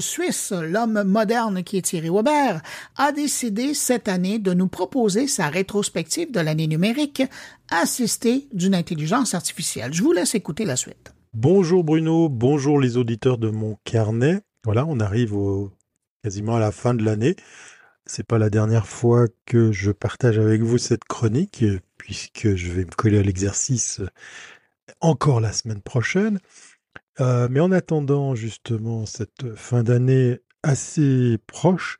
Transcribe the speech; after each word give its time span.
Suisse, 0.00 0.52
l'homme 0.52 1.02
moderne 1.04 1.62
qui 1.62 1.76
est 1.76 1.82
Thierry 1.82 2.10
Weber, 2.10 2.60
a 2.96 3.12
décidé 3.12 3.74
cette 3.74 4.08
année 4.08 4.38
de 4.38 4.52
nous 4.54 4.68
proposer 4.68 5.26
sa 5.26 5.48
rétrospective 5.48 6.30
de 6.30 6.40
l'année 6.40 6.66
numérique 6.66 7.22
assistée 7.70 8.48
d'une 8.52 8.74
intelligence 8.74 9.34
artificielle. 9.34 9.92
Je 9.92 10.02
vous 10.02 10.12
laisse 10.12 10.34
écouter 10.34 10.64
la 10.64 10.76
suite. 10.76 11.14
Bonjour 11.32 11.82
Bruno, 11.82 12.28
bonjour 12.28 12.78
les 12.78 12.96
auditeurs 12.96 13.38
de 13.38 13.50
mon 13.50 13.76
carnet. 13.84 14.40
Voilà, 14.64 14.86
on 14.86 15.00
arrive 15.00 15.36
quasiment 16.22 16.56
à 16.56 16.60
la 16.60 16.72
fin 16.72 16.94
de 16.94 17.04
l'année. 17.04 17.36
C'est 18.06 18.26
pas 18.26 18.38
la 18.38 18.50
dernière 18.50 18.86
fois 18.86 19.26
que 19.46 19.72
je 19.72 19.90
partage 19.90 20.38
avec 20.38 20.62
vous 20.62 20.78
cette 20.78 21.04
chronique, 21.04 21.64
puisque 21.96 22.54
je 22.54 22.70
vais 22.70 22.84
me 22.84 22.90
coller 22.90 23.18
à 23.18 23.22
l'exercice 23.22 24.00
encore 25.00 25.40
la 25.40 25.52
semaine 25.52 25.80
prochaine. 25.80 26.38
Euh, 27.20 27.48
mais 27.50 27.60
en 27.60 27.70
attendant 27.70 28.34
justement 28.34 29.06
cette 29.06 29.54
fin 29.54 29.82
d'année 29.82 30.40
assez 30.62 31.38
proche, 31.46 31.98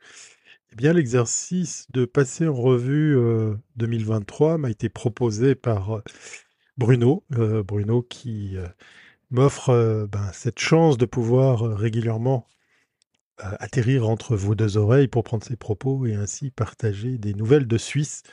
eh 0.71 0.75
bien 0.75 0.93
l'exercice 0.93 1.87
de 1.91 2.05
passer 2.05 2.47
en 2.47 2.53
revue 2.53 3.17
2023 3.77 4.53
euh, 4.53 4.57
m'a 4.57 4.69
été 4.69 4.89
proposé 4.89 5.55
par 5.55 5.97
euh, 5.97 6.03
Bruno, 6.77 7.23
Bruno 7.29 8.01
qui 8.01 8.57
m'offre 9.31 10.07
ben, 10.11 10.29
cette 10.33 10.59
chance 10.59 10.97
de 10.97 11.05
pouvoir 11.05 11.61
régulièrement 11.77 12.47
atterrir 13.37 14.09
entre 14.09 14.35
vos 14.35 14.55
deux 14.55 14.75
oreilles 14.75 15.07
pour 15.07 15.23
prendre 15.23 15.45
ses 15.45 15.55
propos 15.55 16.05
et 16.05 16.15
ainsi 16.15 16.51
partager 16.51 17.17
des 17.17 17.33
nouvelles 17.33 17.67
de 17.67 17.77
Suisse 17.77 18.23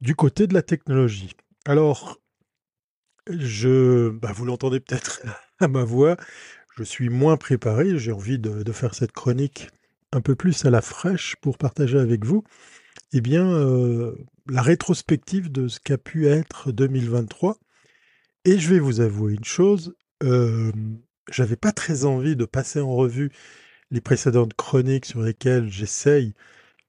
du 0.00 0.14
côté 0.14 0.46
de 0.46 0.54
la 0.54 0.62
technologie. 0.62 1.32
Alors, 1.66 2.21
je, 3.28 4.10
bah, 4.10 4.32
vous 4.34 4.44
l'entendez 4.44 4.80
peut-être 4.80 5.22
à 5.60 5.68
ma 5.68 5.84
voix, 5.84 6.16
je 6.76 6.82
suis 6.82 7.08
moins 7.08 7.36
préparé, 7.36 7.98
j'ai 7.98 8.12
envie 8.12 8.38
de, 8.38 8.72
faire 8.72 8.94
cette 8.94 9.12
chronique 9.12 9.68
un 10.12 10.20
peu 10.20 10.34
plus 10.34 10.64
à 10.64 10.70
la 10.70 10.82
fraîche 10.82 11.36
pour 11.40 11.58
partager 11.58 11.98
avec 11.98 12.24
vous, 12.24 12.44
eh 13.12 13.20
bien, 13.20 13.46
euh, 13.46 14.14
la 14.48 14.62
rétrospective 14.62 15.50
de 15.50 15.68
ce 15.68 15.80
qu'a 15.80 15.98
pu 15.98 16.26
être 16.26 16.72
2023. 16.72 17.58
Et 18.44 18.58
je 18.58 18.68
vais 18.68 18.80
vous 18.80 19.00
avouer 19.00 19.34
une 19.34 19.44
chose, 19.44 19.94
euh, 20.22 20.72
j'avais 21.30 21.56
pas 21.56 21.72
très 21.72 22.04
envie 22.04 22.36
de 22.36 22.44
passer 22.44 22.80
en 22.80 22.94
revue 22.94 23.30
les 23.90 24.00
précédentes 24.00 24.54
chroniques 24.54 25.06
sur 25.06 25.22
lesquelles 25.22 25.70
j'essaye, 25.70 26.34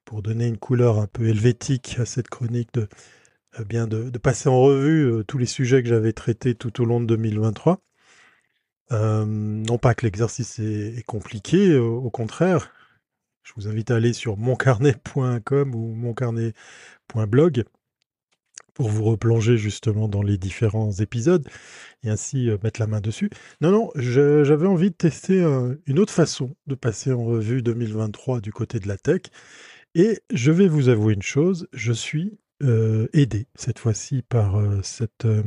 pour 0.05 0.21
donner 0.21 0.47
une 0.47 0.57
couleur 0.57 0.99
un 0.99 1.07
peu 1.07 1.27
helvétique 1.27 1.97
à 1.99 2.05
cette 2.05 2.29
chronique, 2.29 2.73
de, 2.73 2.87
euh, 3.59 3.63
bien 3.65 3.87
de, 3.87 4.09
passer 4.17 4.49
en 4.49 4.61
revue 4.61 5.11
euh, 5.11 5.23
tous 5.23 5.37
les 5.37 5.45
sujets 5.45 5.83
que 5.83 5.89
j'avais 5.89 6.13
traités 6.13 6.55
tout 6.55 6.81
au 6.81 6.85
long 6.85 6.99
de 6.99 7.05
2023. 7.05 7.81
Euh, 8.91 9.25
non 9.25 9.77
pas 9.77 9.95
que 9.95 10.05
l'exercice 10.05 10.59
est, 10.59 11.03
compliqué, 11.05 11.77
au 11.77 12.09
contraire. 12.09 12.71
Je 13.43 13.53
vous 13.55 13.67
invite 13.67 13.91
à 13.91 13.95
aller 13.95 14.13
sur 14.13 14.37
moncarnet.com 14.37 15.75
ou 15.75 15.93
moncarnet.blog 15.93 17.65
pour 18.73 18.89
vous 18.89 19.03
replonger 19.03 19.57
justement 19.57 20.07
dans 20.07 20.21
les 20.23 20.37
différents 20.37 20.91
épisodes 20.91 21.47
et 22.03 22.09
ainsi 22.09 22.49
mettre 22.63 22.79
la 22.79 22.87
main 22.87 23.01
dessus. 23.01 23.29
Non, 23.61 23.71
non, 23.71 23.91
j'avais 23.95 24.67
envie 24.67 24.89
de 24.89 24.95
tester 24.95 25.41
une 25.85 25.99
autre 25.99 26.13
façon 26.13 26.55
de 26.67 26.75
passer 26.75 27.11
en 27.11 27.23
revue 27.23 27.61
2023 27.61 28.41
du 28.41 28.51
côté 28.51 28.79
de 28.79 28.87
la 28.87 28.97
tech. 28.97 29.23
Et 29.95 30.19
je 30.31 30.51
vais 30.51 30.67
vous 30.67 30.89
avouer 30.89 31.13
une 31.13 31.21
chose, 31.21 31.67
je 31.73 31.93
suis 31.93 32.39
euh, 32.61 33.07
aidé 33.13 33.47
cette 33.55 33.79
fois-ci 33.79 34.21
par, 34.21 34.59
euh, 34.59 34.79
cette, 34.83 35.25
euh, 35.25 35.43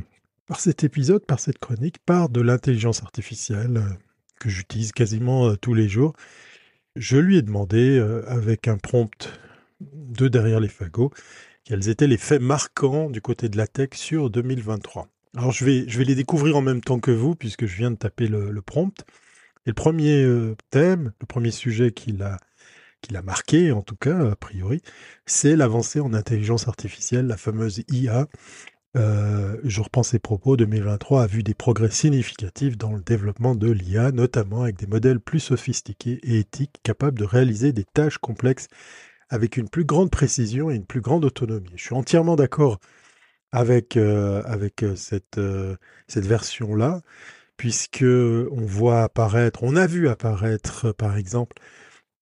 par 0.47 0.61
cet 0.61 0.85
épisode, 0.85 1.25
par 1.25 1.41
cette 1.41 1.59
chronique, 1.59 1.99
par 2.05 2.29
de 2.29 2.41
l'intelligence 2.41 3.03
artificielle 3.03 3.83
que 4.41 4.49
j'utilise 4.51 4.93
quasiment 4.93 5.57
tous 5.57 5.73
les 5.73 5.89
jours. 5.89 6.12
Je 6.95 7.17
lui 7.17 7.39
ai 7.39 7.43
demandé, 7.43 7.99
avec 8.27 8.69
un 8.69 8.77
prompt 8.77 9.41
de 9.81 10.29
derrière 10.29 10.61
les 10.61 10.69
fagots, 10.69 11.11
quels 11.65 11.89
étaient 11.89 12.07
les 12.07 12.19
faits 12.19 12.41
marquants 12.43 13.09
du 13.09 13.21
côté 13.23 13.49
de 13.49 13.57
la 13.57 13.67
tech 13.67 13.91
sur 13.95 14.31
2023. 14.31 15.09
Alors 15.37 15.53
je 15.53 15.65
vais, 15.65 15.89
je 15.89 15.99
vais 15.99 16.05
les 16.05 16.15
découvrir 16.15 16.56
en 16.56 16.62
même 16.62 16.83
temps 16.83 17.00
que 17.00 17.11
vous, 17.11 17.34
puisque 17.34 17.66
je 17.66 17.77
viens 17.77 17.91
de 17.91 17.97
taper 17.97 18.28
le, 18.28 18.50
le 18.50 18.62
prompt. 18.62 19.05
Et 19.65 19.71
le 19.71 19.75
premier 19.75 20.55
thème, 20.71 21.12
le 21.21 21.27
premier 21.27 21.50
sujet 21.50 21.93
qu'il 21.93 22.22
a 22.22 22.37
qui 23.06 23.12
l'a 23.12 23.22
marqué, 23.22 23.72
en 23.72 23.83
tout 23.83 23.97
cas, 23.97 24.33
a 24.33 24.37
priori, 24.37 24.83
c'est 25.27 25.56
l'avancée 25.56 26.00
en 26.00 26.12
intelligence 26.12 26.67
artificielle, 26.69 27.27
la 27.27 27.37
fameuse 27.37 27.83
IA. 27.89 28.27
Euh, 28.97 29.56
je 29.62 29.81
reprends 29.81 30.03
ses 30.03 30.19
propos, 30.19 30.56
2023 30.56 31.22
a 31.22 31.27
vu 31.27 31.43
des 31.43 31.55
progrès 31.55 31.91
significatifs 31.91 32.77
dans 32.77 32.93
le 32.93 33.03
développement 33.03 33.55
de 33.55 33.71
l'IA, 33.71 34.11
notamment 34.11 34.62
avec 34.62 34.77
des 34.77 34.87
modèles 34.87 35.21
plus 35.21 35.41
sophistiqués 35.41 36.19
et 36.22 36.39
éthiques 36.41 36.81
capables 36.83 37.19
de 37.19 37.25
réaliser 37.25 37.72
des 37.72 37.84
tâches 37.84 38.19
complexes 38.19 38.69
avec 39.28 39.56
une 39.56 39.69
plus 39.69 39.84
grande 39.84 40.11
précision 40.11 40.71
et 40.71 40.75
une 40.75 40.87
plus 40.87 41.00
grande 41.00 41.25
autonomie. 41.25 41.71
Je 41.77 41.83
suis 41.83 41.95
entièrement 41.95 42.37
d'accord 42.37 42.78
avec, 43.53 43.97
euh, 43.97 44.43
avec 44.47 44.83
euh, 44.83 44.97
cette, 44.97 45.41
cette 46.09 46.27
version-là, 46.27 47.03
puisque 47.56 48.05
on 48.05 48.65
voit 48.66 49.03
apparaître, 49.03 49.62
on 49.62 49.77
a 49.77 49.87
vu 49.87 50.09
apparaître, 50.09 50.93
par 50.93 51.16
exemple, 51.16 51.56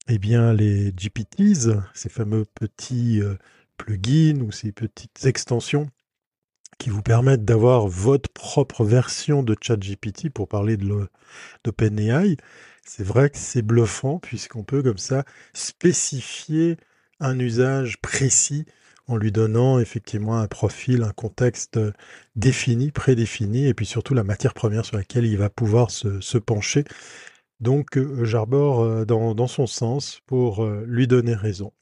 eh 0.09 0.19
bien, 0.19 0.53
les 0.53 0.93
GPTs, 0.93 1.71
ces 1.95 2.09
fameux 2.09 2.45
petits 2.45 3.23
euh, 3.23 3.37
plugins 3.79 4.41
ou 4.41 4.53
ces 4.53 4.73
petites 4.73 5.25
extensions 5.25 5.89
qui 6.79 6.91
vous 6.91 7.03
permettent 7.03 7.45
d'avoir 7.45 7.87
votre 7.87 8.29
propre 8.31 8.85
version 8.85 9.43
de 9.43 9.57
ChatGPT 9.61 10.29
pour 10.31 10.49
parler 10.49 10.77
de 10.77 11.09
d'OpenAI, 11.65 12.37
c'est 12.85 13.05
vrai 13.05 13.31
que 13.31 13.39
c'est 13.39 13.63
bluffant 13.63 14.19
puisqu'on 14.19 14.65
peut 14.65 14.83
comme 14.83 14.99
ça 14.99 15.25
spécifier 15.55 16.77
un 17.21 17.39
usage 17.39 17.99
précis 18.01 18.67
en 19.07 19.17
lui 19.17 19.33
donnant 19.33 19.79
effectivement 19.79 20.39
un 20.39 20.49
profil, 20.49 21.03
un 21.03 21.13
contexte 21.13 21.79
défini, 22.37 22.91
prédéfini, 22.91 23.67
et 23.67 23.75
puis 23.75 23.87
surtout 23.87 24.15
la 24.15 24.25
matière 24.25 24.55
première 24.55 24.85
sur 24.85 24.97
laquelle 24.97 25.27
il 25.27 25.37
va 25.37 25.51
pouvoir 25.51 25.91
se 25.91 26.39
pencher. 26.39 26.85
Donc 27.61 27.97
euh, 27.97 28.25
j'arbore 28.25 28.83
euh, 28.83 29.05
dans, 29.05 29.47
son 29.47 29.67
sens 29.67 30.21
pour 30.27 30.65
euh, 30.65 30.85
lui 30.87 31.07
donner 31.07 31.35
raison. 31.35 31.73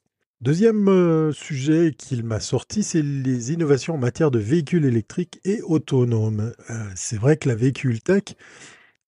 Deuxième 0.40 1.32
sujet 1.32 1.94
qu'il 1.96 2.24
m'a 2.24 2.40
sorti, 2.40 2.82
c'est 2.82 3.00
les 3.02 3.52
innovations 3.52 3.94
en 3.94 3.98
matière 3.98 4.32
de 4.32 4.40
véhicules 4.40 4.84
électriques 4.84 5.38
et 5.44 5.62
autonomes. 5.62 6.52
c'est 6.96 7.16
vrai 7.16 7.36
que 7.36 7.48
la 7.48 7.54
véhicule 7.54 8.02
tech, 8.02 8.24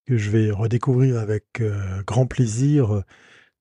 que 0.06 0.16
je 0.16 0.30
vais 0.30 0.52
redécouvrir 0.52 1.18
avec 1.18 1.60
grand 2.06 2.26
plaisir 2.26 3.02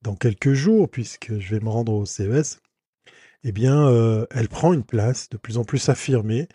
dans 0.04 0.16
quelques 0.16 0.54
jours, 0.54 0.88
puisque 0.88 1.40
je 1.40 1.56
vais 1.56 1.62
me 1.62 1.70
rendre 1.70 1.94
au 1.94 2.06
CES, 2.06 2.62
eh 3.44 3.52
bien, 3.52 3.90
elle 4.30 4.50
prend 4.50 4.72
une 4.74 4.84
place 4.84 5.28
de 5.32 5.38
plus 5.38 5.58
en 5.58 5.64
plus 5.64 5.90
affirmée 5.90 6.48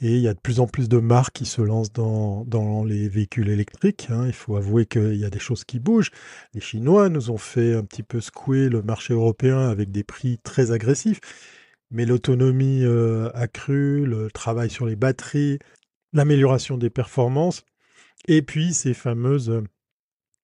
et 0.00 0.14
il 0.14 0.20
y 0.20 0.28
a 0.28 0.34
de 0.34 0.38
plus 0.38 0.60
en 0.60 0.66
plus 0.66 0.88
de 0.88 0.98
marques 0.98 1.34
qui 1.34 1.46
se 1.46 1.60
lancent 1.60 1.92
dans, 1.92 2.84
les 2.84 3.08
véhicules 3.08 3.48
électriques. 3.48 4.08
Hein. 4.10 4.26
Il 4.26 4.32
faut 4.32 4.56
avouer 4.56 4.86
qu'il 4.86 5.16
y 5.16 5.24
a 5.24 5.30
des 5.30 5.38
choses 5.38 5.64
qui 5.64 5.80
bougent. 5.80 6.10
Les 6.54 6.60
Chinois 6.60 7.08
nous 7.08 7.30
ont 7.30 7.38
fait 7.38 7.74
un 7.74 7.84
petit 7.84 8.04
peu 8.04 8.20
secouer 8.20 8.68
le 8.68 8.82
marché 8.82 9.12
européen 9.12 9.68
avec 9.68 9.90
des 9.90 10.04
prix 10.04 10.38
très 10.38 10.70
agressifs. 10.70 11.20
Mais 11.90 12.04
l'autonomie 12.04 12.84
euh, 12.84 13.30
accrue, 13.34 14.04
le 14.06 14.30
travail 14.30 14.70
sur 14.70 14.86
les 14.86 14.96
batteries, 14.96 15.58
l'amélioration 16.12 16.76
des 16.76 16.90
performances, 16.90 17.64
et 18.26 18.42
puis 18.42 18.74
ces 18.74 18.94
fameuses 18.94 19.62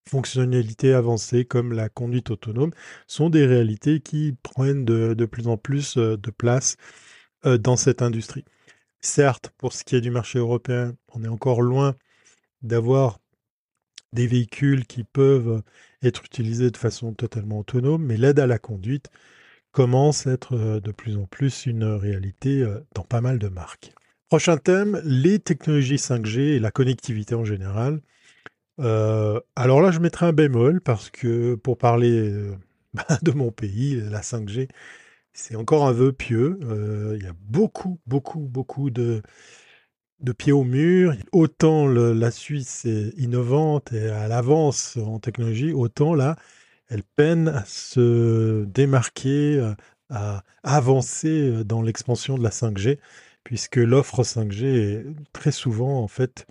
fonctionnalités 0.08 0.92
avancées 0.92 1.44
comme 1.44 1.72
la 1.72 1.88
conduite 1.88 2.30
autonome 2.30 2.72
sont 3.06 3.30
des 3.30 3.46
réalités 3.46 4.00
qui 4.00 4.36
prennent 4.42 4.84
de, 4.84 5.26
plus 5.26 5.48
en 5.48 5.56
plus 5.56 5.96
euh, 5.96 6.16
de 6.16 6.30
place 6.30 6.76
euh, 7.46 7.58
dans 7.58 7.76
cette 7.76 8.02
industrie. 8.02 8.44
Certes, 9.04 9.52
pour 9.58 9.74
ce 9.74 9.84
qui 9.84 9.96
est 9.96 10.00
du 10.00 10.10
marché 10.10 10.38
européen, 10.38 10.96
on 11.12 11.22
est 11.24 11.28
encore 11.28 11.60
loin 11.60 11.94
d'avoir 12.62 13.20
des 14.14 14.26
véhicules 14.26 14.86
qui 14.86 15.04
peuvent 15.04 15.62
être 16.02 16.24
utilisés 16.24 16.70
de 16.70 16.76
façon 16.78 17.12
totalement 17.12 17.58
autonome, 17.58 18.02
mais 18.02 18.16
l'aide 18.16 18.40
à 18.40 18.46
la 18.46 18.58
conduite 18.58 19.10
commence 19.72 20.26
à 20.26 20.32
être 20.32 20.56
euh, 20.56 20.80
de 20.80 20.90
plus 20.90 21.18
en 21.18 21.26
plus 21.26 21.66
une 21.66 21.84
réalité 21.84 22.62
euh, 22.62 22.80
dans 22.94 23.02
pas 23.02 23.20
mal 23.20 23.38
de 23.38 23.48
marques. 23.48 23.92
Prochain 24.30 24.56
thème, 24.56 25.02
les 25.04 25.38
technologies 25.38 25.96
5G 25.96 26.38
et 26.38 26.58
la 26.58 26.70
connectivité 26.70 27.34
en 27.34 27.44
général. 27.44 28.00
Euh, 28.80 29.38
alors 29.54 29.82
là, 29.82 29.90
je 29.90 29.98
mettrai 29.98 30.24
un 30.24 30.32
bémol 30.32 30.80
parce 30.80 31.10
que 31.10 31.56
pour 31.56 31.76
parler 31.76 32.32
de 33.22 33.32
mon 33.32 33.52
pays, 33.52 34.00
la 34.00 34.22
5G, 34.22 34.70
c'est 35.34 35.56
encore 35.56 35.86
un 35.86 35.92
vœu 35.92 36.12
pieux. 36.12 36.58
Euh, 36.62 37.16
il 37.18 37.24
y 37.24 37.28
a 37.28 37.34
beaucoup, 37.40 38.00
beaucoup, 38.06 38.40
beaucoup 38.40 38.90
de, 38.90 39.22
pieds 40.38 40.52
au 40.52 40.64
mur. 40.64 41.14
Autant 41.32 41.86
la 41.86 42.30
Suisse 42.30 42.84
est 42.86 43.12
innovante 43.18 43.92
et 43.92 44.08
à 44.08 44.28
l'avance 44.28 44.96
en 44.96 45.18
technologie, 45.18 45.72
autant 45.72 46.14
là, 46.14 46.36
elle 46.88 47.02
peine 47.02 47.48
à 47.48 47.64
se 47.66 48.64
démarquer, 48.64 49.74
à 50.10 50.44
avancer 50.62 51.64
dans 51.64 51.82
l'expansion 51.82 52.38
de 52.38 52.42
la 52.42 52.50
5G, 52.50 52.98
puisque 53.42 53.76
l'offre 53.76 54.22
5G 54.22 54.64
est 54.64 55.06
très 55.32 55.52
souvent 55.52 56.00
en 56.02 56.08
fait 56.08 56.46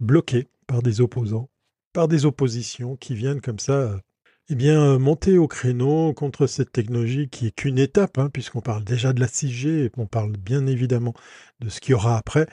bloquée 0.00 0.48
par 0.66 0.82
des 0.82 1.00
opposants, 1.00 1.50
par 1.92 2.08
des 2.08 2.24
oppositions 2.26 2.96
qui 2.96 3.14
viennent 3.14 3.40
comme 3.40 3.58
ça 3.58 4.00
Eh 4.48 4.54
bien, 4.54 4.98
monter 4.98 5.38
au 5.38 5.48
créneau 5.48 6.12
contre 6.14 6.46
cette 6.46 6.70
technologie 6.70 7.28
qui 7.28 7.48
est 7.48 7.50
qu'une 7.50 7.78
étape, 7.78 8.18
hein, 8.18 8.30
puisqu'on 8.32 8.60
parle 8.60 8.84
déjà 8.84 9.12
de 9.12 9.20
la 9.20 9.26
6G 9.26 9.86
et 9.86 9.90
qu'on 9.90 10.06
parle 10.06 10.32
bien 10.36 10.66
évidemment 10.66 11.14
de 11.60 11.68
ce 11.68 11.80
qu'il 11.80 11.92
y 11.92 11.94
aura 11.94 12.16
après. 12.16 12.46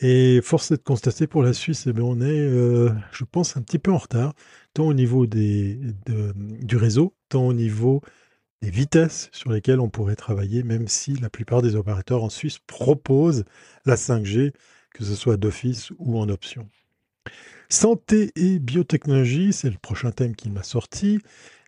Et 0.00 0.40
force 0.42 0.72
est 0.72 0.78
de 0.78 0.82
constater 0.82 1.26
pour 1.28 1.42
la 1.42 1.52
Suisse, 1.52 1.86
eh 1.88 2.00
on 2.00 2.20
est, 2.20 2.48
je 3.12 3.24
pense, 3.24 3.56
un 3.56 3.62
petit 3.62 3.78
peu 3.78 3.92
en 3.92 3.98
retard, 3.98 4.34
tant 4.74 4.86
au 4.86 4.94
niveau 4.94 5.26
du 5.26 6.76
réseau, 6.76 7.14
tant 7.28 7.46
au 7.46 7.52
niveau 7.52 8.02
des 8.62 8.70
vitesses 8.70 9.30
sur 9.32 9.52
lesquelles 9.52 9.80
on 9.80 9.90
pourrait 9.90 10.16
travailler, 10.16 10.64
même 10.64 10.88
si 10.88 11.14
la 11.16 11.30
plupart 11.30 11.62
des 11.62 11.76
opérateurs 11.76 12.24
en 12.24 12.30
Suisse 12.30 12.58
proposent 12.66 13.44
la 13.86 13.96
5G, 13.96 14.52
que 14.94 15.04
ce 15.04 15.14
soit 15.16 15.36
d'office 15.36 15.92
ou 15.98 16.18
en 16.18 16.28
option. 16.30 16.68
Santé 17.70 18.32
et 18.34 18.58
biotechnologie, 18.58 19.52
c'est 19.52 19.68
le 19.68 19.76
prochain 19.76 20.10
thème 20.10 20.34
qui 20.34 20.48
m'a 20.48 20.62
sorti. 20.62 21.18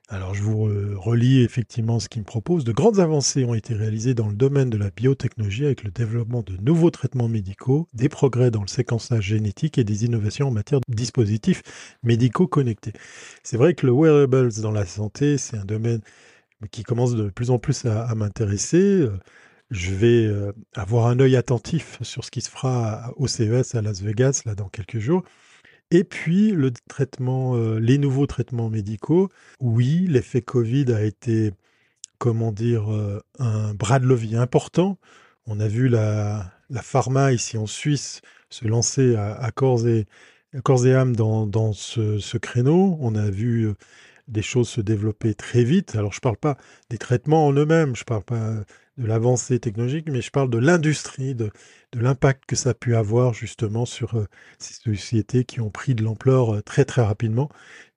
Alors 0.08 0.34
je 0.34 0.42
vous 0.42 0.64
relis 0.98 1.42
effectivement 1.42 2.00
ce 2.00 2.08
qu'il 2.08 2.22
me 2.22 2.26
propose. 2.26 2.64
De 2.64 2.72
grandes 2.72 2.98
avancées 2.98 3.44
ont 3.44 3.54
été 3.54 3.74
réalisées 3.74 4.14
dans 4.14 4.28
le 4.28 4.34
domaine 4.34 4.70
de 4.70 4.78
la 4.78 4.90
biotechnologie 4.90 5.66
avec 5.66 5.84
le 5.84 5.90
développement 5.90 6.42
de 6.42 6.56
nouveaux 6.56 6.90
traitements 6.90 7.28
médicaux, 7.28 7.86
des 7.92 8.08
progrès 8.08 8.50
dans 8.50 8.62
le 8.62 8.66
séquençage 8.66 9.24
génétique 9.24 9.78
et 9.78 9.84
des 9.84 10.06
innovations 10.06 10.48
en 10.48 10.50
matière 10.50 10.80
de 10.80 10.94
dispositifs 10.94 11.62
médicaux 12.02 12.48
connectés. 12.48 12.92
C'est 13.44 13.58
vrai 13.58 13.74
que 13.74 13.86
le 13.86 13.92
wearables 13.92 14.52
dans 14.62 14.72
la 14.72 14.86
santé, 14.86 15.38
c'est 15.38 15.58
un 15.58 15.66
domaine 15.66 16.00
qui 16.72 16.82
commence 16.82 17.14
de 17.14 17.28
plus 17.28 17.50
en 17.50 17.58
plus 17.58 17.84
à, 17.84 18.12
m'intéresser. 18.14 19.06
Je 19.70 19.92
vais 19.92 20.26
euh, 20.26 20.52
avoir 20.74 21.06
un 21.06 21.20
œil 21.20 21.36
attentif 21.36 21.98
sur 22.02 22.24
ce 22.24 22.30
qui 22.30 22.40
se 22.40 22.50
fera 22.50 23.12
au 23.16 23.28
CES 23.28 23.74
à 23.74 23.82
Las 23.82 24.00
Vegas 24.02 24.42
là 24.46 24.54
dans 24.54 24.68
quelques 24.68 24.98
jours. 24.98 25.22
Et 25.90 26.04
puis 26.04 26.52
le 26.52 26.70
traitement, 26.88 27.56
euh, 27.56 27.78
les 27.78 27.98
nouveaux 27.98 28.26
traitements 28.26 28.70
médicaux. 28.70 29.28
Oui, 29.60 30.06
l'effet 30.08 30.42
Covid 30.42 30.92
a 30.92 31.02
été, 31.02 31.52
comment 32.18 32.52
dire, 32.52 32.92
euh, 32.92 33.20
un 33.38 33.74
bras 33.74 33.98
de 33.98 34.06
levier 34.06 34.36
important. 34.36 34.98
On 35.46 35.58
a 35.60 35.68
vu 35.68 35.88
la, 35.88 36.52
la 36.70 36.82
pharma 36.82 37.32
ici 37.32 37.58
en 37.58 37.66
Suisse 37.66 38.20
se 38.50 38.66
lancer 38.66 39.16
à, 39.16 39.50
corps, 39.52 39.86
et, 39.86 40.06
corps 40.64 40.86
et 40.86 40.94
âme 40.94 41.14
dans, 41.16 41.46
dans 41.46 41.72
ce, 41.72 42.18
ce, 42.18 42.36
créneau. 42.36 42.96
On 43.00 43.14
a 43.14 43.30
vu 43.30 43.72
des 44.30 44.42
choses 44.42 44.68
se 44.68 44.80
développer 44.80 45.34
très 45.34 45.64
vite. 45.64 45.96
Alors, 45.96 46.12
je 46.12 46.18
ne 46.18 46.22
parle 46.22 46.36
pas 46.36 46.56
des 46.88 46.98
traitements 46.98 47.46
en 47.46 47.52
eux-mêmes, 47.52 47.96
je 47.96 48.02
ne 48.02 48.06
parle 48.06 48.22
pas 48.22 48.54
de 48.96 49.06
l'avancée 49.06 49.58
technologique, 49.58 50.08
mais 50.10 50.20
je 50.20 50.30
parle 50.30 50.50
de 50.50 50.58
l'industrie, 50.58 51.34
de, 51.34 51.50
l'impact 51.94 52.44
que 52.46 52.56
ça 52.56 52.70
a 52.70 52.74
pu 52.74 52.94
avoir 52.94 53.34
justement 53.34 53.86
sur 53.86 54.16
euh, 54.16 54.26
ces 54.58 54.74
sociétés 54.74 55.44
qui 55.44 55.60
ont 55.60 55.70
pris 55.70 55.94
de 55.94 56.04
l'ampleur 56.04 56.54
euh, 56.54 56.62
très 56.62 56.84
très 56.84 57.02
rapidement, 57.02 57.48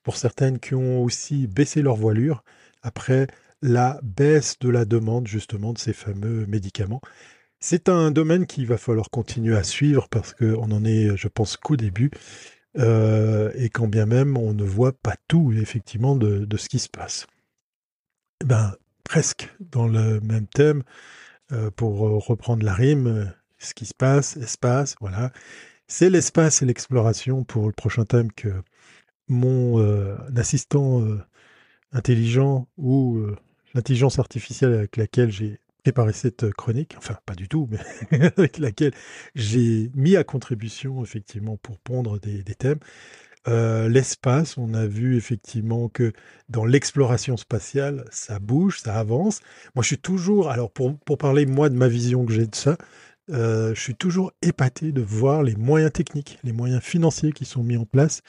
pour 0.02 0.18
certaines 0.18 0.60
qui 0.60 0.76
ont 0.76 1.04
aussi 1.04 1.48
baissé 1.48 1.82
leur 1.82 1.96
voilure 1.96 2.44
après 2.82 3.28
la 3.62 4.00
baisse 4.04 4.58
de 4.60 4.70
la 4.70 4.86
demande 4.86 5.28
justement 5.28 5.74
de 5.74 5.78
ces 5.78 5.94
fameux 5.94 6.46
médicaments. 6.48 7.02
C'est 7.60 7.88
un 7.88 8.12
domaine 8.12 8.46
qu'il 8.46 8.68
va 8.68 8.78
falloir 8.78 9.10
continuer 9.10 9.56
à 9.56 9.64
suivre 9.64 10.10
parce 10.10 10.34
qu'on 10.34 10.72
en 10.72 10.84
est, 10.84 11.16
je 11.16 11.30
pense, 11.30 11.56
qu'au 11.56 11.78
début. 11.78 12.12
Euh, 12.78 13.52
et 13.56 13.70
quand 13.70 13.88
bien 13.88 14.08
même 14.08 14.36
on 14.36 14.54
ne 14.54 14.64
voit 14.64 14.94
pas 14.94 15.16
tout 15.28 15.54
effectivement 15.54 16.16
de, 16.16 16.48
ce 16.58 16.70
qui 16.70 16.80
se 16.80 16.90
passe. 16.90 17.28
Eh 18.42 18.46
ben, 18.46 18.76
presque 19.04 19.54
dans 19.60 19.88
le 19.88 20.20
même 20.22 20.48
thème, 20.48 20.84
euh, 21.52 21.70
pour 21.72 22.00
reprendre 22.26 22.66
la 22.66 22.74
rime, 22.74 23.08
euh, 23.08 23.26
ce 23.60 23.74
qui 23.74 23.86
se 23.86 23.94
passe, 23.94 24.38
espace, 24.38 24.96
voilà. 25.02 25.32
C'est 25.88 26.10
l'espace 26.10 26.62
et 26.62 26.66
l'exploration 26.66 27.44
pour 27.44 27.68
le 27.68 27.74
prochain 27.74 28.06
thème 28.06 28.32
que 28.32 28.50
mon 29.28 29.80
assistant 30.36 31.02
intelligent 31.92 32.68
ou 32.78 33.22
l'intelligence 33.74 34.20
artificielle 34.20 34.74
avec 34.74 34.98
laquelle 34.98 35.32
j'ai 35.32 35.60
préparé 35.84 36.14
cette 36.14 36.52
chronique, 36.52 36.96
enfin 36.98 37.18
pas 37.26 37.36
du 37.36 37.50
tout, 37.50 37.68
mais 37.70 38.22
avec 38.38 38.58
laquelle 38.58 38.94
j'ai 39.36 39.92
mis 39.96 40.16
à 40.16 40.24
contribution 40.24 41.04
effectivement 41.04 41.58
pour 41.58 41.78
pondre 41.80 42.20
des, 42.20 42.44
thèmes. 42.44 42.80
Euh, 43.50 43.90
l'espace, 43.90 44.58
on 44.58 44.74
a 44.74 44.86
vu 44.86 45.18
effectivement 45.18 45.90
que 45.90 46.14
dans 46.48 46.64
l'exploration 46.64 47.36
spatiale, 47.36 48.06
ça 48.12 48.40
bouge, 48.40 48.80
ça 48.80 48.98
avance. 48.98 49.42
Moi, 49.76 49.84
je 49.84 49.88
suis 49.88 49.98
toujours, 49.98 50.50
alors 50.50 50.72
pour, 50.72 50.98
pour 51.00 51.18
parler 51.18 51.46
moi 51.46 51.68
de 51.68 51.76
ma 51.76 51.90
vision 51.90 52.26
que 52.26 52.32
j'ai 52.32 52.48
de 52.48 52.56
ça, 52.56 52.78
euh, 53.30 53.76
je 53.76 53.82
suis 53.82 53.96
toujours 53.96 54.32
épaté 54.42 54.94
de 54.94 55.02
voir 55.02 55.44
les 55.44 55.56
moyens 55.56 55.92
techniques, 55.92 56.40
les 56.44 56.54
moyens 56.54 56.82
financiers 56.82 57.34
qui 57.34 57.44
sont 57.44 57.64
mis 57.64 57.76
en 57.76 57.86
place. 57.86 58.22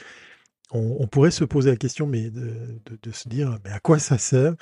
On, 0.73 1.07
pourrait 1.07 1.31
se 1.31 1.45
poser 1.45 1.71
la 1.71 1.77
question, 1.77 2.05
mais 2.09 2.31
de, 2.31 2.81
de 3.01 3.11
se 3.13 3.29
dire, 3.29 3.59
mais 3.65 3.71
à 3.71 3.79
quoi 3.79 4.01
ça 4.01 4.19
sert? 4.19 4.55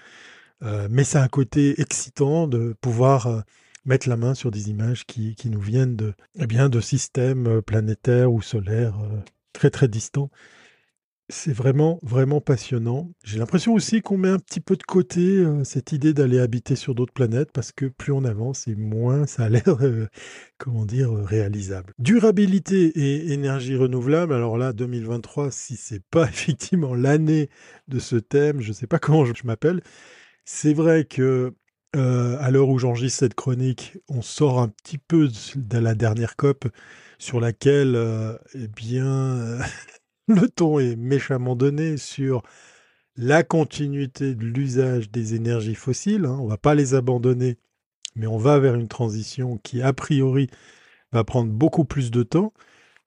Euh, 0.62 0.88
mais 0.90 1.04
c'est 1.04 1.18
un 1.18 1.28
côté 1.28 1.80
excitant 1.80 2.46
de 2.46 2.74
pouvoir 2.80 3.26
euh, 3.26 3.40
mettre 3.84 4.08
la 4.08 4.16
main 4.16 4.34
sur 4.34 4.50
des 4.50 4.70
images 4.70 5.04
qui, 5.06 5.34
qui 5.34 5.50
nous 5.50 5.60
viennent 5.60 5.96
de, 5.96 6.14
eh 6.36 6.46
bien, 6.46 6.68
de 6.68 6.80
systèmes 6.80 7.46
euh, 7.48 7.62
planétaires 7.62 8.32
ou 8.32 8.42
solaires 8.42 8.94
très 9.52 9.70
très 9.70 9.88
distants. 9.88 10.30
C'est 11.28 11.52
vraiment, 11.52 11.98
vraiment 12.02 12.40
passionnant. 12.40 13.10
J'ai 13.24 13.38
l'impression 13.38 13.72
aussi 13.72 14.02
qu'on 14.02 14.18
met 14.18 14.28
un 14.28 14.38
petit 14.38 14.60
peu 14.60 14.76
de 14.76 14.82
côté 14.82 15.42
cette 15.64 15.92
idée 15.92 16.12
d'aller 16.12 16.38
habiter 16.38 16.76
sur 16.76 16.94
d'autres 16.94 17.12
planètes 17.12 17.52
parce 17.52 17.72
que 17.72 17.86
plus 17.86 18.12
on 18.12 18.24
avance 18.24 18.68
et 18.68 18.74
moins 18.74 19.26
ça 19.26 19.44
a 19.44 19.48
l'air, 19.48 19.78
comment 20.58 20.84
dire, 20.84 21.10
réalisable. 21.12 21.94
Durabilité 21.98 22.86
et 22.98 23.32
énergie 23.32 23.76
renouvelable. 23.76 24.34
Alors 24.34 24.58
là, 24.58 24.74
2023, 24.74 25.50
si 25.50 25.76
c'est 25.76 26.04
pas 26.10 26.24
effectivement 26.28 26.94
l'année 26.94 27.48
de 27.88 27.98
ce 27.98 28.16
thème, 28.16 28.60
je 28.60 28.68
ne 28.68 28.74
sais 28.74 28.86
pas 28.86 28.98
comment 28.98 29.24
je 29.24 29.32
m'appelle. 29.44 29.80
C'est 30.44 30.74
vrai 30.74 31.04
que 31.04 31.54
euh, 31.94 32.36
à 32.40 32.50
l'heure 32.50 32.68
où 32.68 32.78
j'enregistre 32.78 33.20
cette 33.20 33.34
chronique, 33.34 33.98
on 34.08 34.22
sort 34.22 34.60
un 34.60 34.68
petit 34.68 34.98
peu 34.98 35.28
de 35.56 35.78
la 35.78 35.94
dernière 35.94 36.36
COP 36.36 36.68
sur 37.18 37.40
laquelle, 37.40 37.94
euh, 37.96 38.36
eh 38.54 38.68
bien, 38.68 39.58
le 40.28 40.48
ton 40.48 40.78
est 40.78 40.96
méchamment 40.96 41.54
donné 41.56 41.96
sur 41.96 42.42
la 43.16 43.42
continuité 43.42 44.34
de 44.34 44.44
l'usage 44.44 45.10
des 45.10 45.34
énergies 45.34 45.74
fossiles. 45.74 46.24
Hein. 46.24 46.38
On 46.40 46.44
ne 46.44 46.50
va 46.50 46.56
pas 46.56 46.74
les 46.74 46.94
abandonner, 46.94 47.58
mais 48.16 48.26
on 48.26 48.38
va 48.38 48.58
vers 48.58 48.74
une 48.74 48.88
transition 48.88 49.58
qui, 49.58 49.82
a 49.82 49.92
priori, 49.92 50.48
va 51.12 51.24
prendre 51.24 51.52
beaucoup 51.52 51.84
plus 51.84 52.10
de 52.10 52.22
temps. 52.22 52.52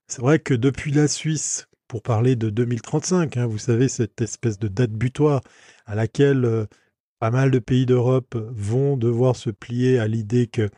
C'est 0.08 0.22
vrai 0.22 0.40
que 0.40 0.54
depuis 0.54 0.92
la 0.92 1.08
Suisse, 1.08 1.68
pour 1.88 2.02
parler 2.04 2.36
de 2.36 2.50
2035, 2.50 3.38
hein, 3.38 3.48
vous 3.48 3.58
savez, 3.58 3.88
cette 3.90 4.22
espèce 4.22 4.60
de 4.60 4.68
date 4.68 4.92
butoir 4.92 5.42
à 5.86 5.96
laquelle 5.96 6.46
euh, 6.46 6.66
pas 7.20 7.32
mal 7.32 7.52
de 7.52 7.60
pays 7.60 7.86
d'Europe 7.86 8.36
vont 8.52 8.98
devoir 8.98 9.36
se 9.36 9.50
plier 9.50 10.00
à 10.00 10.08
l'idée 10.08 10.48
que, 10.48 10.70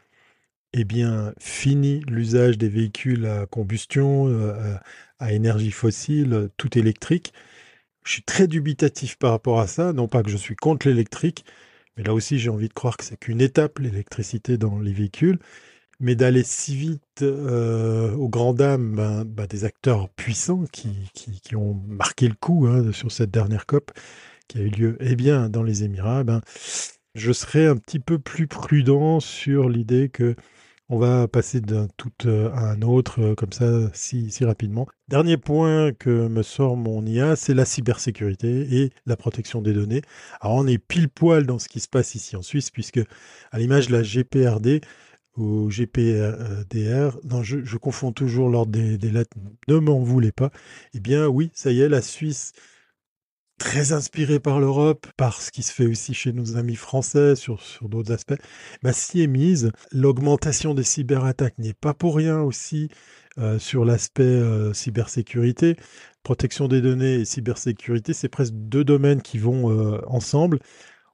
eh 0.73 0.83
bien, 0.83 1.33
fini 1.39 2.01
l'usage 2.07 2.57
des 2.57 2.69
véhicules 2.69 3.25
à 3.25 3.45
combustion, 3.45 4.27
euh, 4.27 4.75
à 5.19 5.33
énergie 5.33 5.71
fossile, 5.71 6.49
tout 6.57 6.77
électrique. 6.77 7.33
Je 8.03 8.13
suis 8.13 8.23
très 8.23 8.47
dubitatif 8.47 9.17
par 9.17 9.31
rapport 9.31 9.59
à 9.59 9.67
ça, 9.67 9.93
non 9.93 10.07
pas 10.07 10.23
que 10.23 10.29
je 10.29 10.37
suis 10.37 10.55
contre 10.55 10.87
l'électrique, 10.87 11.45
mais 11.97 12.03
là 12.03 12.13
aussi 12.13 12.39
j'ai 12.39 12.49
envie 12.49 12.69
de 12.69 12.73
croire 12.73 12.97
que 12.97 13.03
c'est 13.03 13.17
qu'une 13.17 13.41
étape, 13.41 13.79
l'électricité 13.79 14.57
dans 14.57 14.79
les 14.79 14.93
véhicules, 14.93 15.39
mais 15.99 16.15
d'aller 16.15 16.43
si 16.43 16.75
vite 16.75 17.21
euh, 17.21 18.13
aux 18.15 18.29
grandes 18.29 18.57
dames 18.57 18.95
ben, 18.95 19.25
ben, 19.25 19.47
des 19.47 19.65
acteurs 19.65 20.09
puissants 20.09 20.65
qui, 20.71 20.93
ont 21.55 21.73
marqué 21.87 22.27
le 22.27 22.35
coup 22.35 22.67
hein, 22.67 22.91
sur 22.93 23.11
cette 23.11 23.31
dernière 23.31 23.65
COP, 23.65 23.91
qui 24.47 24.59
a 24.59 24.61
eu 24.61 24.69
lieu 24.69 24.97
eh 24.99 25.15
bien, 25.15 25.49
dans 25.49 25.63
les 25.63 25.83
Émirats, 25.83 26.23
ben, 26.23 26.41
je 27.15 27.31
serais 27.31 27.67
un 27.67 27.77
petit 27.77 27.99
peu 27.99 28.19
plus 28.19 28.47
prudent 28.47 29.19
sur 29.19 29.69
l'idée 29.69 30.09
que 30.09 30.35
on 30.89 30.97
va 30.99 31.27
passer 31.27 31.59
d'un 31.59 31.87
tout 31.97 32.11
euh, 32.25 32.49
à 32.51 32.71
un 32.71 32.81
autre 32.81 33.21
euh, 33.21 33.35
comme 33.35 33.51
ça 33.51 33.89
si, 33.93 34.31
si 34.31 34.45
rapidement. 34.45 34.87
Dernier 35.09 35.35
point 35.37 35.91
que 35.91 36.27
me 36.29 36.43
sort 36.43 36.77
mon 36.77 37.05
IA, 37.05 37.35
c'est 37.35 37.53
la 37.53 37.65
cybersécurité 37.65 38.81
et 38.81 38.91
la 39.05 39.17
protection 39.17 39.61
des 39.61 39.73
données. 39.73 40.01
Alors 40.39 40.55
on 40.55 40.67
est 40.67 40.77
pile 40.77 41.09
poil 41.09 41.45
dans 41.45 41.59
ce 41.59 41.67
qui 41.67 41.81
se 41.81 41.89
passe 41.89 42.15
ici 42.15 42.35
en 42.37 42.41
Suisse 42.41 42.71
puisque 42.71 43.01
à 43.51 43.59
l'image 43.59 43.87
de 43.87 43.93
la 43.97 44.03
GPRD 44.03 44.81
ou 45.35 45.69
GPDR, 45.69 47.19
non, 47.25 47.43
je, 47.43 47.77
confonds 47.77 48.11
toujours 48.11 48.49
l'ordre 48.49 48.71
des 48.71 49.11
lettres, 49.11 49.37
ne 49.67 49.77
m'en 49.77 49.99
voulez 49.99 50.31
pas. 50.31 50.51
Eh 50.93 50.99
bien 50.99 51.27
oui, 51.27 51.51
ça 51.53 51.71
y 51.71 51.81
est, 51.81 51.89
la 51.89 52.01
Suisse 52.01 52.53
très 53.57 53.91
inspiré 53.91 54.39
par 54.39 54.59
l'Europe, 54.59 55.07
par 55.17 55.41
ce 55.41 55.51
qui 55.51 55.63
se 55.63 55.73
fait 55.73 55.87
aussi 55.87 56.13
chez 56.13 56.31
nos 56.31 56.57
amis 56.57 56.75
français 56.75 57.35
sur, 57.35 57.61
sur 57.61 57.89
d'autres 57.89 58.11
aspects, 58.11 58.39
bah, 58.83 58.93
s'y 58.93 59.21
est 59.21 59.27
mise. 59.27 59.71
L'augmentation 59.91 60.73
des 60.73 60.83
cyberattaques 60.83 61.57
n'est 61.57 61.73
pas 61.73 61.93
pour 61.93 62.15
rien 62.15 62.39
aussi 62.41 62.89
euh, 63.39 63.59
sur 63.59 63.85
l'aspect 63.85 64.23
euh, 64.23 64.73
cybersécurité. 64.73 65.75
Protection 66.23 66.67
des 66.67 66.81
données 66.81 67.15
et 67.15 67.25
cybersécurité, 67.25 68.13
c'est 68.13 68.29
presque 68.29 68.53
deux 68.53 68.83
domaines 68.83 69.21
qui 69.21 69.37
vont 69.37 69.71
euh, 69.71 70.01
ensemble. 70.07 70.59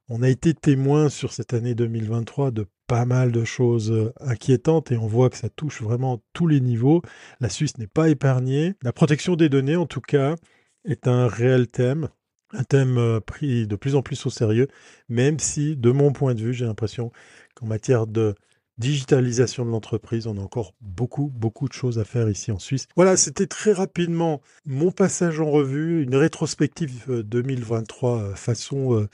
On 0.09 0.21
a 0.21 0.29
été 0.29 0.53
témoin 0.53 1.09
sur 1.09 1.31
cette 1.31 1.53
année 1.53 1.75
2023 1.75 2.51
de 2.51 2.67
pas 2.87 3.05
mal 3.05 3.31
de 3.31 3.45
choses 3.45 4.11
inquiétantes 4.19 4.91
et 4.91 4.97
on 4.97 5.07
voit 5.07 5.29
que 5.29 5.37
ça 5.37 5.49
touche 5.49 5.81
vraiment 5.81 6.21
tous 6.33 6.47
les 6.47 6.59
niveaux. 6.59 7.01
La 7.39 7.49
Suisse 7.49 7.77
n'est 7.77 7.87
pas 7.87 8.09
épargnée. 8.09 8.73
La 8.83 8.91
protection 8.91 9.37
des 9.37 9.47
données, 9.47 9.77
en 9.77 9.85
tout 9.85 10.01
cas, 10.01 10.35
est 10.83 11.07
un 11.07 11.27
réel 11.27 11.67
thème 11.69 12.09
un 12.53 12.63
thème 12.63 12.97
euh, 12.97 13.19
pris 13.19 13.67
de 13.67 13.75
plus 13.75 13.95
en 13.95 14.01
plus 14.01 14.25
au 14.25 14.29
sérieux, 14.29 14.67
même 15.09 15.39
si, 15.39 15.75
de 15.75 15.91
mon 15.91 16.13
point 16.13 16.35
de 16.35 16.41
vue, 16.41 16.53
j'ai 16.53 16.65
l'impression 16.65 17.11
qu'en 17.55 17.65
matière 17.65 18.07
de 18.07 18.35
digitalisation 18.77 19.65
de 19.65 19.71
l'entreprise, 19.71 20.27
on 20.27 20.37
a 20.37 20.41
encore 20.41 20.73
beaucoup, 20.81 21.29
beaucoup 21.33 21.67
de 21.67 21.73
choses 21.73 21.99
à 21.99 22.05
faire 22.05 22.29
ici 22.29 22.51
en 22.51 22.59
Suisse. 22.59 22.87
Voilà, 22.95 23.17
c'était 23.17 23.47
très 23.47 23.71
rapidement 23.71 24.41
mon 24.65 24.91
passage 24.91 25.39
en 25.39 25.49
revue, 25.49 26.03
une 26.03 26.15
rétrospective 26.15 27.21
2023 27.23 28.21
euh, 28.21 28.35
façon, 28.35 28.95
euh, 28.95 29.09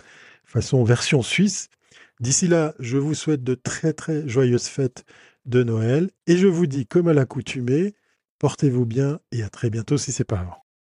façon 0.45 0.83
version 0.83 1.21
suisse. 1.21 1.69
D'ici 2.19 2.47
là, 2.47 2.73
je 2.79 2.97
vous 2.97 3.13
souhaite 3.13 3.43
de 3.43 3.55
très, 3.55 3.93
très 3.93 4.27
joyeuses 4.27 4.67
fêtes 4.67 5.05
de 5.45 5.63
Noël 5.63 6.09
et 6.27 6.37
je 6.37 6.47
vous 6.47 6.67
dis, 6.67 6.85
comme 6.85 7.07
à 7.07 7.13
l'accoutumée, 7.13 7.95
portez-vous 8.39 8.85
bien 8.85 9.19
et 9.31 9.43
à 9.43 9.49
très 9.49 9.69
bientôt 9.69 9.97
si 9.97 10.11
c'est 10.11 10.25
pas 10.25 10.39
avant. 10.39 10.68